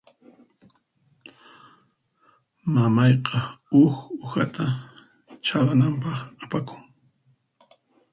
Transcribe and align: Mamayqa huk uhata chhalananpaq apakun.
Mamayqa 2.73 3.37
huk 3.69 3.95
uhata 4.23 4.65
chhalananpaq 5.45 6.19
apakun. 6.43 6.83